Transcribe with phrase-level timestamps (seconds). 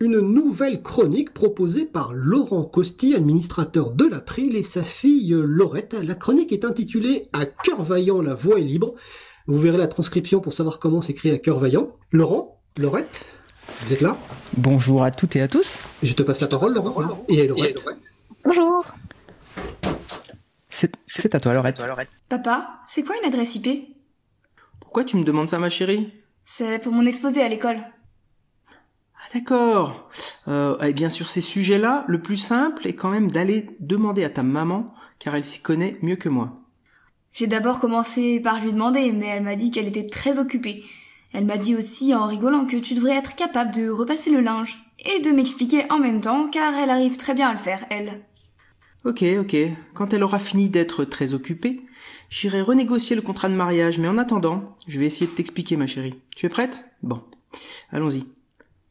[0.00, 5.94] une nouvelle chronique proposée par Laurent Costi, administrateur de l'April, et sa fille Laurette.
[5.94, 8.94] La chronique est intitulée À cœur vaillant, la voix est libre.
[9.46, 11.96] Vous verrez la transcription pour savoir comment s'écrit À cœur vaillant.
[12.12, 13.26] Laurent, Laurette,
[13.82, 14.16] vous êtes là?
[14.56, 15.78] Bonjour à toutes et à tous.
[16.02, 17.24] Je te passe la parole, Laurent.
[17.28, 17.84] Et Laurette.
[18.44, 18.84] Bonjour.
[20.70, 21.78] C'est à toi, Laurette.
[22.28, 23.96] Papa, c'est quoi une adresse IP
[24.80, 26.12] Pourquoi tu me demandes ça, ma chérie?
[26.44, 27.80] C'est pour mon exposé à l'école.
[29.18, 30.08] Ah d'accord.
[30.46, 34.30] Euh, et bien sur ces sujets-là, le plus simple est quand même d'aller demander à
[34.30, 36.60] ta maman, car elle s'y connaît mieux que moi.
[37.32, 40.82] J'ai d'abord commencé par lui demander, mais elle m'a dit qu'elle était très occupée.
[41.32, 44.78] Elle m'a dit aussi en rigolant que tu devrais être capable de repasser le linge
[45.04, 48.22] et de m'expliquer en même temps, car elle arrive très bien à le faire, elle.
[49.04, 49.56] Ok, ok.
[49.94, 51.82] Quand elle aura fini d'être très occupée,
[52.30, 55.86] j'irai renégocier le contrat de mariage, mais en attendant, je vais essayer de t'expliquer, ma
[55.86, 56.14] chérie.
[56.34, 56.84] Tu es prête?
[57.02, 57.22] Bon.
[57.92, 58.24] Allons-y.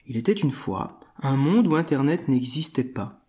[0.08, 3.20] Il était une fois un monde où Internet n'existait pas.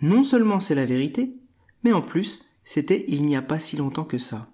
[0.00, 1.36] Non seulement c'est la vérité,
[1.82, 4.48] mais en plus, c'était il n'y a pas si longtemps que ça.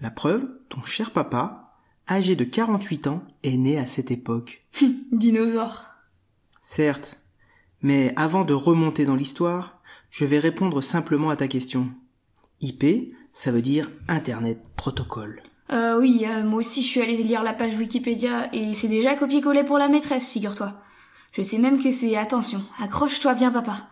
[0.00, 1.74] La preuve, ton cher papa,
[2.08, 4.66] âgé de 48 ans, est né à cette époque.
[5.12, 5.86] Dinosaure.
[6.60, 7.18] Certes,
[7.82, 9.80] mais avant de remonter dans l'histoire,
[10.10, 11.88] je vais répondre simplement à ta question.
[12.60, 15.42] IP, ça veut dire Internet Protocol.
[15.72, 19.14] Euh oui, euh, moi aussi je suis allée lire la page Wikipédia et c'est déjà
[19.14, 20.74] copié-collé pour la maîtresse, figure-toi.
[21.32, 23.88] Je sais même que c'est, attention, accroche-toi bien papa,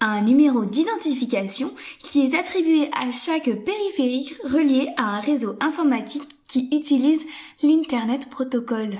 [0.00, 6.68] un numéro d'identification qui est attribué à chaque périphérique relié à un réseau informatique qui
[6.72, 7.26] utilise
[7.62, 8.98] l'Internet Protocol.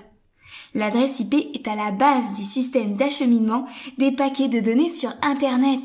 [0.75, 3.67] L'adresse IP est à la base du système d'acheminement
[3.99, 5.83] des paquets de données sur Internet.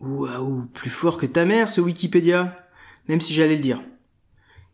[0.00, 2.56] Waouh, plus fort que ta mère ce Wikipédia,
[3.08, 3.82] même si j'allais le dire.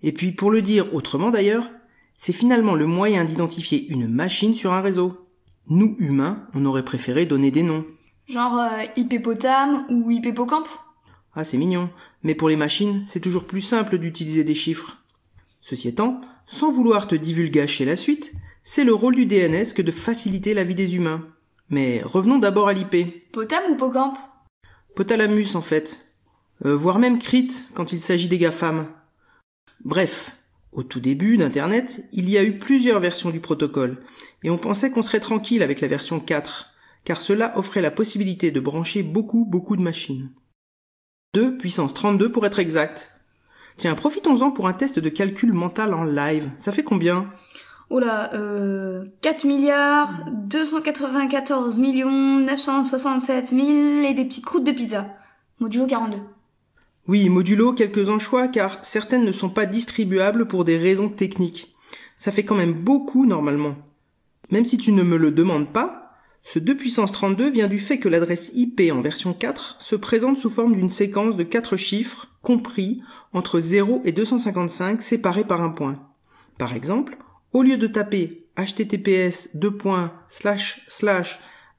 [0.03, 1.69] Et puis pour le dire autrement d'ailleurs,
[2.17, 5.22] c'est finalement le moyen d'identifier une machine sur un réseau.
[5.69, 7.85] Nous, humains, on aurait préféré donner des noms.
[8.27, 10.69] Genre euh, hippopotame ou hippopocampe
[11.35, 11.91] Ah, c'est mignon.
[12.23, 14.99] Mais pour les machines, c'est toujours plus simple d'utiliser des chiffres.
[15.61, 18.33] Ceci étant, sans vouloir te divulgacher la suite,
[18.65, 21.27] c'est le rôle du DNS que de faciliter la vie des humains.
[21.71, 23.31] Mais revenons d'abord à l'IP.
[23.33, 24.19] Potame ou pocampe?
[24.95, 26.05] Potalamus en fait.
[26.65, 28.87] Euh, voire même crit quand il s'agit des GAFAM.
[29.85, 30.37] Bref,
[30.73, 33.99] au tout début d'Internet, il y a eu plusieurs versions du protocole,
[34.43, 36.71] et on pensait qu'on serait tranquille avec la version 4,
[37.05, 40.31] car cela offrait la possibilité de brancher beaucoup beaucoup de machines.
[41.35, 43.11] 2 puissance 32 pour être exact.
[43.77, 46.51] Tiens, profitons-en pour un test de calcul mental en live.
[46.57, 47.31] Ça fait combien?
[47.89, 53.61] Oh là, euh, 4 milliards 294 millions 967 000
[54.03, 55.09] et des petites croûtes de pizza.
[55.59, 56.19] Modulo 42.
[57.09, 61.75] Oui, modulo quelques anchois car certaines ne sont pas distribuables pour des raisons techniques.
[62.17, 63.77] Ça fait quand même beaucoup normalement.
[64.51, 66.15] Même si tu ne me le demandes pas,
[66.45, 70.39] ce 2 puissance 32 vient du fait que l'adresse IP en version 4 se présente
[70.39, 73.01] sous forme d'une séquence de 4 chiffres compris
[73.33, 75.99] entre 0 et 255 séparés par un point.
[76.59, 77.17] Par exemple,
[77.53, 79.57] au lieu de taper https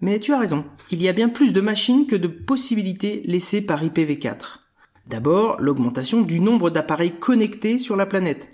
[0.00, 3.62] Mais tu as raison, il y a bien plus de machines que de possibilités laissées
[3.62, 4.60] par IPv4.
[5.08, 8.50] D'abord, l'augmentation du nombre d'appareils connectés sur la planète.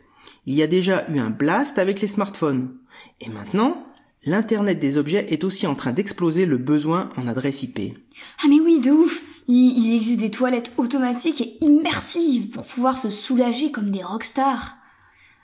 [0.46, 2.74] Il y a déjà eu un blast avec les smartphones.
[3.20, 3.86] Et maintenant,
[4.26, 7.96] l'Internet des objets est aussi en train d'exploser le besoin en adresse IP.
[8.42, 13.10] Ah mais oui, de ouf il, existe des toilettes automatiques et immersives pour pouvoir se
[13.10, 14.76] soulager comme des rockstars.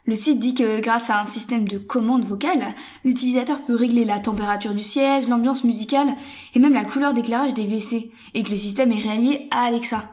[0.06, 2.74] Le site dit que grâce à un système de commande vocale,
[3.04, 6.16] l'utilisateur peut régler la température du siège, l'ambiance musicale
[6.56, 10.11] et même la couleur d'éclairage des WC et que le système est relié à Alexa.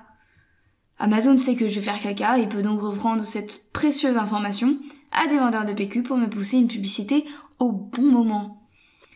[1.00, 4.78] Amazon sait que je vais faire caca et peut donc reprendre cette précieuse information
[5.12, 7.26] à des vendeurs de PQ pour me pousser une publicité
[7.58, 8.68] au bon moment.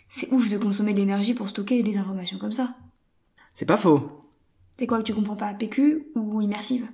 [0.08, 2.76] C'est ouf de consommer de l'énergie pour stocker des informations comme ça.
[3.54, 4.10] C'est pas faux.
[4.80, 6.88] C'est quoi que tu comprends pas, PQ ou immersive?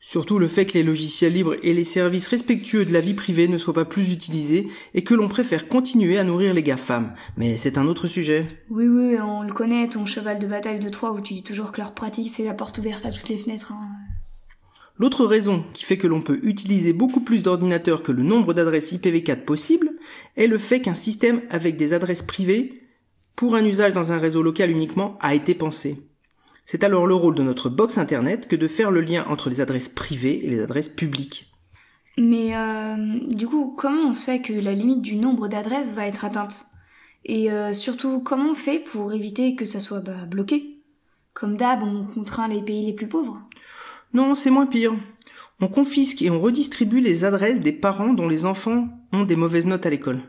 [0.00, 3.48] Surtout le fait que les logiciels libres et les services respectueux de la vie privée
[3.48, 7.14] ne soient pas plus utilisés et que l'on préfère continuer à nourrir les GAFAM.
[7.36, 8.46] Mais c'est un autre sujet.
[8.70, 11.72] Oui, oui, on le connaît, ton cheval de bataille de Troie où tu dis toujours
[11.72, 13.72] que leur pratique c'est la porte ouverte à toutes les fenêtres.
[13.72, 13.88] Hein.
[14.98, 18.94] L'autre raison qui fait que l'on peut utiliser beaucoup plus d'ordinateurs que le nombre d'adresses
[18.94, 19.90] IPv4 possibles
[20.36, 22.70] est le fait qu'un système avec des adresses privées
[23.34, 26.02] pour un usage dans un réseau local uniquement a été pensé.
[26.64, 29.60] C'est alors le rôle de notre box Internet que de faire le lien entre les
[29.60, 31.52] adresses privées et les adresses publiques.
[32.16, 32.96] Mais euh,
[33.26, 36.64] du coup, comment on sait que la limite du nombre d'adresses va être atteinte?
[37.26, 40.80] Et euh, surtout, comment on fait pour éviter que ça soit bah, bloqué?
[41.34, 43.46] Comme d'hab, on contraint les pays les plus pauvres
[44.12, 44.94] Non, c'est moins pire.
[45.60, 49.66] On confisque et on redistribue les adresses des parents dont les enfants ont des mauvaises
[49.66, 50.20] notes à l'école.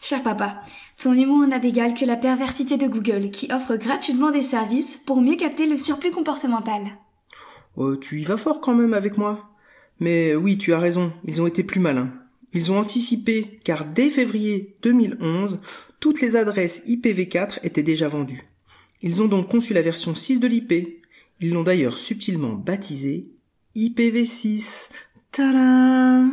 [0.00, 0.62] Cher papa,
[1.00, 5.20] ton humour n'a d'égal que la perversité de Google, qui offre gratuitement des services pour
[5.20, 6.82] mieux capter le surplus comportemental.
[7.76, 9.50] Oh, tu y vas fort quand même avec moi.
[10.00, 12.10] Mais oui, tu as raison, ils ont été plus malins.
[12.52, 15.60] Ils ont anticipé, car dès février 2011,
[16.00, 18.48] toutes les adresses IPv4 étaient déjà vendues.
[19.02, 20.99] Ils ont donc conçu la version 6 de l'IP.
[21.40, 23.30] Ils l'ont d'ailleurs subtilement baptisée
[23.74, 24.90] IPv6.
[25.32, 26.30] Tadam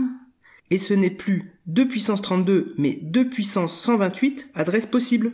[0.70, 5.34] Et ce n'est plus 2 puissance 32, mais 2 puissance 128 adresses possibles.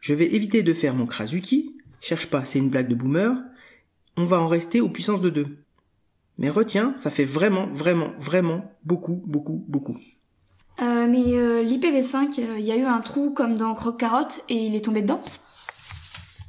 [0.00, 1.76] Je vais éviter de faire mon Krasuki.
[2.00, 3.36] Cherche pas, c'est une blague de boomer.
[4.16, 5.46] On va en rester aux puissances de 2.
[6.38, 9.98] Mais retiens, ça fait vraiment, vraiment, vraiment beaucoup, beaucoup, beaucoup.
[10.82, 14.42] Euh, mais euh, l'IPv5, il euh, y a eu un trou comme dans Croque Carotte
[14.48, 15.22] et il est tombé dedans?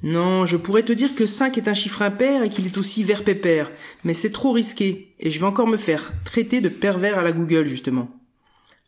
[0.03, 3.03] Non, je pourrais te dire que 5 est un chiffre impair et qu'il est aussi
[3.03, 3.71] vert pépère,
[4.03, 7.31] mais c'est trop risqué, et je vais encore me faire traiter de pervers à la
[7.31, 8.09] Google justement.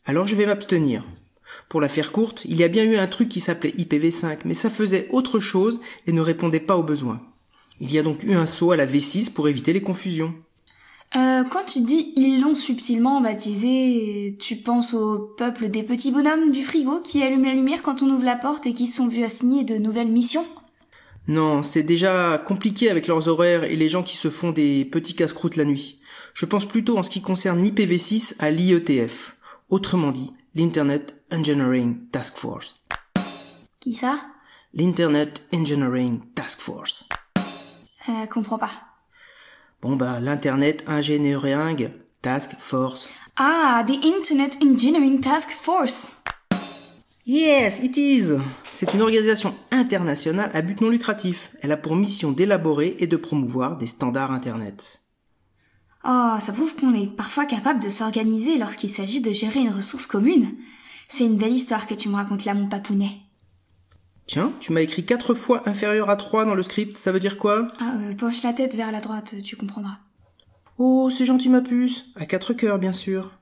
[0.05, 1.03] Alors je vais m'abstenir.
[1.67, 4.53] Pour la faire courte, il y a bien eu un truc qui s'appelait IPv5, mais
[4.53, 7.21] ça faisait autre chose et ne répondait pas aux besoins.
[7.81, 10.35] Il y a donc eu un saut à la V6 pour éviter les confusions.
[11.15, 16.51] Euh, quand tu dis ils l'ont subtilement baptisé, tu penses au peuple des petits bonhommes
[16.51, 19.23] du frigo qui allument la lumière quand on ouvre la porte et qui sont vus
[19.23, 20.45] assigner de nouvelles missions?
[21.29, 25.13] Non, c'est déjà compliqué avec leurs horaires et les gens qui se font des petits
[25.13, 25.99] casse-croûtes la nuit.
[26.33, 29.35] Je pense plutôt en ce qui concerne l'IPv6 à l'IETF
[29.69, 32.73] autrement dit l'Internet Engineering Task Force.
[33.79, 34.19] Qui ça?
[34.73, 37.07] L'Internet Engineering Task Force.
[38.09, 38.71] Euh, comprends pas.
[39.83, 41.91] Bon bah l'Internet Engineering
[42.23, 43.07] Task Force.
[43.37, 46.18] Ah, the Internet Engineering Task Force.
[47.25, 48.33] Yes, it is.
[48.71, 51.51] C'est une organisation internationale à but non lucratif.
[51.61, 55.01] Elle a pour mission d'élaborer et de promouvoir des standards Internet.
[56.05, 60.05] Oh, ça prouve qu'on est parfois capable de s'organiser lorsqu'il s'agit de gérer une ressource
[60.05, 60.55] commune.
[61.07, 63.19] C'est une belle histoire que tu me racontes là, mon papounet.
[64.25, 67.37] Tiens, tu m'as écrit quatre fois inférieur à 3 dans le script, ça veut dire
[67.37, 67.67] quoi?
[67.79, 69.97] Ah, euh, penche la tête vers la droite, tu comprendras.
[70.77, 72.05] Oh, c'est gentil ma puce.
[72.15, 73.38] À quatre cœurs, bien sûr.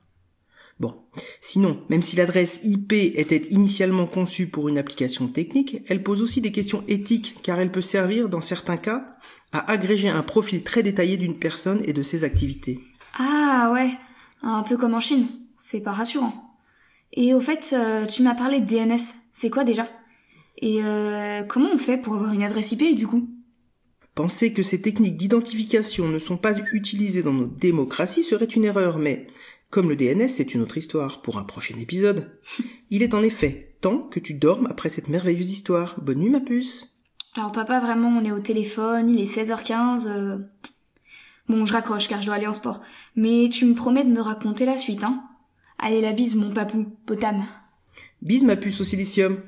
[0.80, 0.94] Bon.
[1.40, 6.40] Sinon, même si l'adresse IP était initialement conçue pour une application technique, elle pose aussi
[6.40, 9.16] des questions éthiques car elle peut servir, dans certains cas,
[9.50, 12.78] à agréger un profil très détaillé d'une personne et de ses activités.
[13.18, 13.90] Ah ouais,
[14.42, 15.26] un peu comme en Chine.
[15.56, 16.56] C'est pas rassurant.
[17.12, 19.00] Et au fait, euh, tu m'as parlé de DNS.
[19.32, 19.88] C'est quoi déjà?
[20.58, 23.28] Et euh, comment on fait pour avoir une adresse IP du coup?
[24.14, 28.98] Penser que ces techniques d'identification ne sont pas utilisées dans nos démocraties serait une erreur,
[28.98, 29.28] mais
[29.70, 32.30] comme le DNS, c'est une autre histoire pour un prochain épisode.
[32.90, 36.00] Il est en effet temps que tu dormes après cette merveilleuse histoire.
[36.00, 36.96] Bonne nuit ma puce.
[37.36, 40.08] Alors papa, vraiment, on est au téléphone, il est 16h15.
[40.08, 40.38] Euh.
[41.48, 42.80] Bon, je raccroche car je dois aller en sport.
[43.14, 45.22] Mais tu me promets de me raconter la suite, hein
[45.78, 47.44] Allez, la bise, mon papou, potam.
[48.20, 49.38] Bise ma puce au silicium.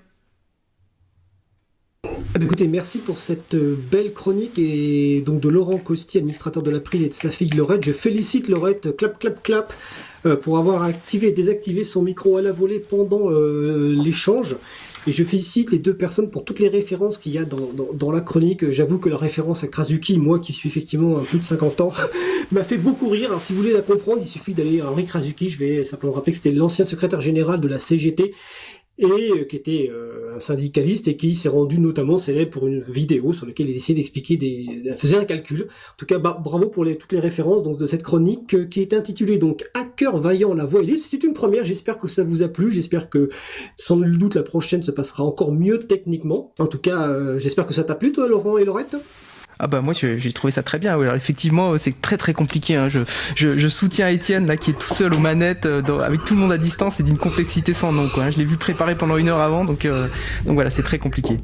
[2.04, 6.62] Ah bah écoutez, merci pour cette euh, belle chronique et donc de Laurent Costi, administrateur
[6.62, 7.85] de l'April et de sa fille Laurette.
[7.85, 9.75] Je félicite Laurette, clap clap clap,
[10.43, 14.57] pour avoir activé et désactivé son micro à la volée pendant l'échange.
[15.07, 18.12] Et je félicite les deux personnes pour toutes les références qu'il y a dans, dans,
[18.12, 18.71] la chronique.
[18.71, 21.93] J'avoue que la référence à Krasuki, moi qui suis effectivement plus de 50 ans,
[22.53, 23.31] m'a fait beaucoup rire.
[23.31, 25.49] Alors si vous voulez la comprendre, il suffit d'aller à Henri Krasuki.
[25.49, 28.35] Je vais simplement rappeler que c'était l'ancien secrétaire général de la CGT
[29.00, 32.80] et euh, qui était euh, un syndicaliste et qui s'est rendu notamment célèbre pour une
[32.80, 35.62] vidéo sur laquelle il essayait d'expliquer des, faisait un calcul.
[35.62, 39.38] En tout cas, bravo pour toutes les références de cette chronique euh, qui est intitulée
[39.38, 41.00] donc Hacker vaillant la voix libre.
[41.00, 41.64] C'est une première.
[41.64, 42.71] J'espère que ça vous a plu.
[42.71, 43.28] J'espère que
[43.76, 46.52] sans nul doute la prochaine se passera encore mieux techniquement.
[46.59, 48.97] En tout cas, j'espère que ça t'a plu toi, Laurent et Laurette.
[49.62, 50.99] Ah bah moi j'ai trouvé ça très bien.
[50.99, 52.76] alors effectivement c'est très très compliqué.
[52.76, 52.88] Hein.
[52.88, 56.52] Je, soutiens Étienne là qui est tout seul aux manettes euh, avec tout le monde
[56.52, 58.25] à distance et d'une complexité sans nom quoi.
[58.25, 58.31] Hein.
[58.31, 60.07] Je l'ai vu préparer pendant une heure avant donc euh,
[60.47, 61.37] donc voilà c'est très compliqué.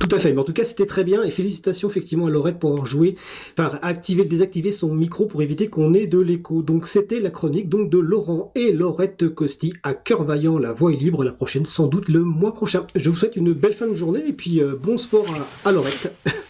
[0.00, 2.58] Tout à fait, mais en tout cas c'était très bien et félicitations effectivement à Laurette
[2.58, 3.14] pour avoir joué,
[3.56, 6.62] enfin activer, désactiver son micro pour éviter qu'on ait de l'écho.
[6.62, 10.96] Donc c'était la chronique de Laurent et Laurette Costi à cœur vaillant, la voix est
[10.96, 12.84] libre, la prochaine sans doute le mois prochain.
[12.96, 15.26] Je vous souhaite une belle fin de journée et puis euh, bon sport
[15.64, 16.12] à, à Laurette.